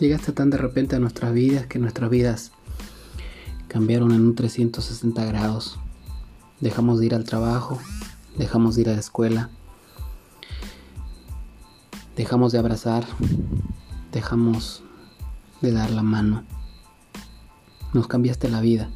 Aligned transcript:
Llegaste 0.00 0.32
tan 0.32 0.48
de 0.48 0.56
repente 0.56 0.96
a 0.96 0.98
nuestras 0.98 1.34
vidas 1.34 1.66
que 1.66 1.78
nuestras 1.78 2.08
vidas 2.08 2.52
cambiaron 3.68 4.12
en 4.12 4.22
un 4.22 4.34
360 4.34 5.22
grados. 5.26 5.78
Dejamos 6.58 7.00
de 7.00 7.06
ir 7.06 7.14
al 7.14 7.24
trabajo, 7.24 7.78
dejamos 8.38 8.76
de 8.76 8.80
ir 8.80 8.88
a 8.88 8.94
la 8.94 9.00
escuela, 9.00 9.50
dejamos 12.16 12.52
de 12.52 12.58
abrazar, 12.60 13.04
dejamos 14.10 14.82
de 15.60 15.72
dar 15.72 15.90
la 15.90 16.02
mano. 16.02 16.44
Nos 17.92 18.08
cambiaste 18.08 18.48
la 18.48 18.62
vida. 18.62 18.88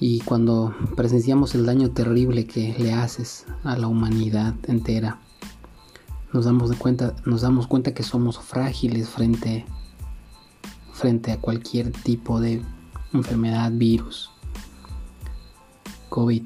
Y 0.00 0.20
cuando 0.20 0.74
presenciamos 0.96 1.54
el 1.54 1.66
daño 1.66 1.90
terrible 1.90 2.46
que 2.46 2.74
le 2.78 2.94
haces 2.94 3.44
a 3.62 3.76
la 3.76 3.88
humanidad 3.88 4.54
entera, 4.68 5.20
nos 6.34 6.46
damos, 6.46 6.68
de 6.68 6.76
cuenta, 6.76 7.14
nos 7.24 7.42
damos 7.42 7.68
cuenta 7.68 7.94
que 7.94 8.02
somos 8.02 8.40
frágiles 8.40 9.08
frente, 9.08 9.64
frente 10.92 11.30
a 11.30 11.40
cualquier 11.40 11.92
tipo 11.92 12.40
de 12.40 12.60
enfermedad, 13.12 13.70
virus, 13.72 14.32
COVID. 16.08 16.42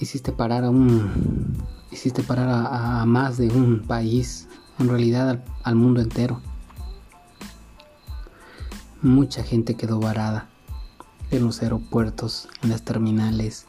Hiciste 0.00 0.32
parar 0.32 0.64
a 0.64 0.70
un, 0.70 1.56
hiciste 1.92 2.24
parar 2.24 2.48
a, 2.68 3.06
más 3.06 3.36
de 3.36 3.46
un 3.46 3.84
país, 3.86 4.48
en 4.80 4.88
realidad 4.88 5.44
al 5.62 5.76
mundo 5.76 6.00
entero. 6.00 6.40
Mucha 9.02 9.44
gente 9.44 9.76
quedó 9.76 10.00
varada 10.00 10.48
en 11.30 11.44
los 11.44 11.62
aeropuertos, 11.62 12.48
en 12.64 12.70
las 12.70 12.82
terminales. 12.82 13.66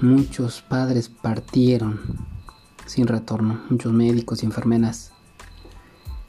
Muchos 0.00 0.62
padres 0.62 1.10
partieron 1.10 2.29
sin 2.90 3.06
retorno. 3.06 3.60
Muchos 3.70 3.92
médicos 3.92 4.42
y 4.42 4.46
enfermeras 4.46 5.12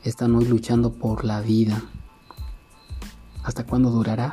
están 0.04 0.36
hoy 0.36 0.46
luchando 0.46 0.94
por 0.94 1.26
la 1.26 1.42
vida. 1.42 1.84
¿Hasta 3.44 3.66
cuándo 3.66 3.90
durará? 3.90 4.32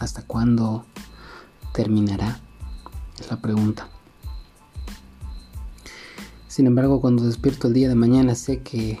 ¿Hasta 0.00 0.22
cuándo 0.22 0.86
terminará? 1.74 2.40
Es 3.20 3.30
la 3.30 3.42
pregunta. 3.42 3.90
Sin 6.48 6.66
embargo, 6.66 7.02
cuando 7.02 7.24
despierto 7.24 7.68
el 7.68 7.74
día 7.74 7.90
de 7.90 7.94
mañana 7.94 8.34
sé 8.34 8.62
que, 8.62 8.98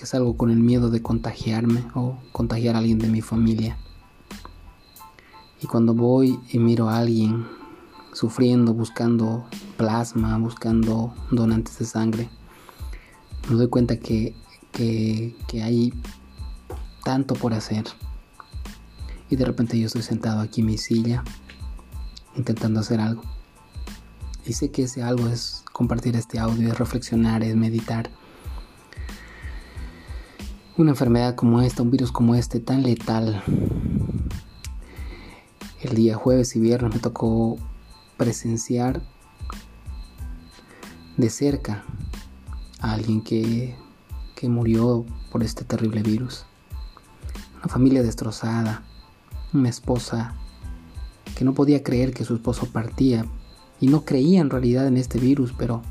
salgo 0.00 0.36
con 0.36 0.50
el 0.50 0.58
miedo 0.58 0.90
de 0.90 1.00
contagiarme 1.00 1.86
o 1.94 2.18
contagiar 2.30 2.76
a 2.76 2.78
alguien 2.80 2.98
de 2.98 3.08
mi 3.08 3.22
familia. 3.22 3.78
Y 5.60 5.66
cuando 5.66 5.94
voy 5.94 6.38
y 6.50 6.58
miro 6.58 6.90
a 6.90 6.98
alguien 6.98 7.46
sufriendo, 8.12 8.74
buscando 8.74 9.46
plasma, 9.84 10.38
buscando 10.38 11.14
donantes 11.30 11.78
de 11.78 11.84
sangre, 11.84 12.30
me 13.50 13.56
doy 13.56 13.68
cuenta 13.68 13.98
que, 13.98 14.34
que, 14.72 15.62
hay 15.62 15.92
tanto 17.04 17.34
por 17.34 17.52
hacer. 17.52 17.84
Y 19.28 19.36
de 19.36 19.44
repente 19.44 19.78
yo 19.78 19.86
estoy 19.86 20.00
sentado 20.00 20.40
aquí 20.40 20.62
en 20.62 20.68
mi 20.68 20.78
silla, 20.78 21.22
intentando 22.34 22.80
hacer 22.80 22.98
algo. 22.98 23.22
Y 24.46 24.54
sé 24.54 24.70
que 24.70 24.84
ese 24.84 25.02
algo 25.02 25.28
es 25.28 25.64
compartir 25.70 26.16
este 26.16 26.38
audio, 26.38 26.68
es 26.72 26.78
reflexionar, 26.78 27.42
es 27.42 27.54
meditar. 27.54 28.10
Una 30.78 30.92
enfermedad 30.92 31.34
como 31.34 31.60
esta, 31.60 31.82
un 31.82 31.90
virus 31.90 32.10
como 32.10 32.34
este, 32.34 32.58
tan 32.58 32.82
letal. 32.82 33.42
El 35.82 35.94
día 35.94 36.16
jueves 36.16 36.56
y 36.56 36.60
viernes 36.60 36.94
me 36.94 37.00
tocó 37.00 37.58
presenciar 38.16 39.02
de 41.16 41.30
cerca 41.30 41.84
a 42.80 42.92
alguien 42.92 43.22
que, 43.22 43.76
que 44.34 44.48
murió 44.48 45.04
por 45.30 45.42
este 45.42 45.64
terrible 45.64 46.02
virus. 46.02 46.44
Una 47.56 47.68
familia 47.68 48.02
destrozada, 48.02 48.82
una 49.52 49.68
esposa 49.68 50.34
que 51.36 51.44
no 51.44 51.54
podía 51.54 51.82
creer 51.82 52.12
que 52.12 52.24
su 52.24 52.34
esposo 52.34 52.66
partía 52.66 53.26
y 53.80 53.88
no 53.88 54.04
creía 54.04 54.40
en 54.40 54.50
realidad 54.50 54.86
en 54.86 54.96
este 54.96 55.18
virus, 55.18 55.52
pero 55.56 55.82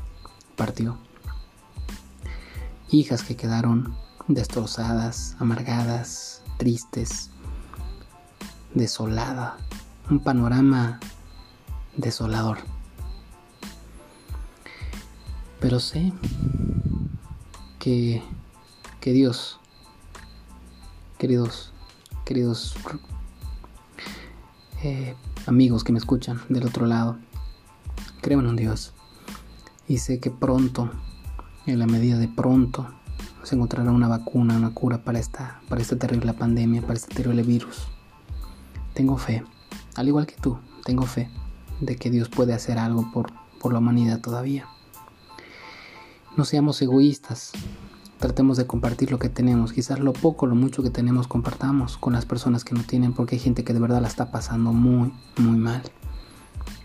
partió. 0.56 0.98
Hijas 2.90 3.22
que 3.22 3.36
quedaron 3.36 3.94
destrozadas, 4.28 5.36
amargadas, 5.38 6.42
tristes, 6.58 7.30
desolada. 8.74 9.56
Un 10.10 10.20
panorama 10.20 11.00
desolador. 11.96 12.58
Pero 15.64 15.80
sé 15.80 16.12
que, 17.78 18.22
que 19.00 19.12
Dios, 19.14 19.58
queridos, 21.16 21.72
queridos 22.26 22.74
eh, 24.82 25.14
amigos 25.46 25.82
que 25.82 25.92
me 25.92 25.98
escuchan 25.98 26.38
del 26.50 26.66
otro 26.66 26.84
lado, 26.84 27.16
creo 28.20 28.40
en 28.40 28.46
un 28.46 28.56
Dios. 28.56 28.92
Y 29.88 29.96
sé 29.96 30.20
que 30.20 30.30
pronto, 30.30 30.90
en 31.64 31.78
la 31.78 31.86
medida 31.86 32.18
de 32.18 32.28
pronto, 32.28 32.86
se 33.42 33.54
encontrará 33.54 33.90
una 33.90 34.06
vacuna, 34.06 34.58
una 34.58 34.74
cura 34.74 35.02
para 35.02 35.18
esta, 35.18 35.62
para 35.70 35.80
esta 35.80 35.96
terrible 35.96 36.34
pandemia, 36.34 36.82
para 36.82 36.92
este 36.92 37.14
terrible 37.14 37.42
virus. 37.42 37.88
Tengo 38.92 39.16
fe, 39.16 39.42
al 39.94 40.08
igual 40.08 40.26
que 40.26 40.36
tú, 40.36 40.58
tengo 40.84 41.06
fe 41.06 41.30
de 41.80 41.96
que 41.96 42.10
Dios 42.10 42.28
puede 42.28 42.52
hacer 42.52 42.76
algo 42.78 43.10
por, 43.12 43.32
por 43.60 43.72
la 43.72 43.78
humanidad 43.78 44.20
todavía. 44.20 44.68
No 46.36 46.44
seamos 46.44 46.82
egoístas, 46.82 47.52
tratemos 48.18 48.56
de 48.56 48.66
compartir 48.66 49.12
lo 49.12 49.20
que 49.20 49.28
tenemos, 49.28 49.72
quizás 49.72 50.00
lo 50.00 50.12
poco, 50.12 50.46
lo 50.46 50.56
mucho 50.56 50.82
que 50.82 50.90
tenemos 50.90 51.28
compartamos 51.28 51.96
con 51.96 52.12
las 52.12 52.26
personas 52.26 52.64
que 52.64 52.74
no 52.74 52.82
tienen, 52.82 53.12
porque 53.12 53.36
hay 53.36 53.40
gente 53.40 53.62
que 53.62 53.72
de 53.72 53.78
verdad 53.78 54.02
la 54.02 54.08
está 54.08 54.32
pasando 54.32 54.72
muy, 54.72 55.12
muy 55.36 55.56
mal. 55.56 55.82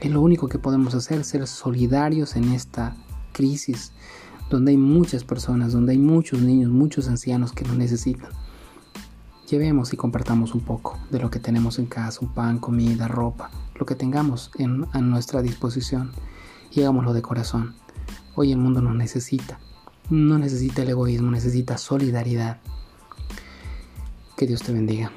Es 0.01 0.11
lo 0.11 0.21
único 0.21 0.49
que 0.49 0.59
podemos 0.59 0.93
hacer, 0.93 1.23
ser 1.23 1.47
solidarios 1.47 2.35
en 2.35 2.53
esta 2.53 2.95
crisis, 3.31 3.91
donde 4.51 4.69
hay 4.69 4.77
muchas 4.77 5.23
personas, 5.23 5.73
donde 5.73 5.93
hay 5.93 5.97
muchos 5.97 6.39
niños, 6.41 6.69
muchos 6.69 7.07
ancianos 7.07 7.51
que 7.51 7.66
nos 7.66 7.75
necesitan. 7.75 8.29
Llevemos 9.49 9.93
y 9.93 9.97
compartamos 9.97 10.53
un 10.53 10.61
poco 10.61 10.99
de 11.09 11.17
lo 11.17 11.31
que 11.31 11.39
tenemos 11.39 11.79
en 11.79 11.87
casa, 11.87 12.19
un 12.21 12.35
pan, 12.35 12.59
comida, 12.59 13.07
ropa, 13.07 13.49
lo 13.73 13.87
que 13.87 13.95
tengamos 13.95 14.51
en, 14.59 14.85
a 14.91 15.01
nuestra 15.01 15.41
disposición 15.41 16.11
y 16.69 16.81
hagámoslo 16.81 17.13
de 17.13 17.23
corazón. 17.23 17.73
Hoy 18.41 18.53
el 18.53 18.57
mundo 18.57 18.81
nos 18.81 18.95
necesita. 18.95 19.59
No 20.09 20.39
necesita 20.39 20.83
el 20.83 20.89
egoísmo, 20.91 21.29
necesita 21.29 21.77
solidaridad. 21.77 22.61
Que 24.38 24.47
Dios 24.47 24.61
te 24.61 24.72
bendiga. 24.72 25.11